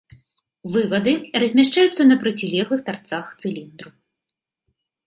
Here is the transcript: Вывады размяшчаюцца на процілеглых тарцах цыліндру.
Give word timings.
Вывады 0.77 1.13
размяшчаюцца 1.43 2.01
на 2.09 2.15
процілеглых 2.25 2.81
тарцах 2.89 3.25
цыліндру. 3.41 3.89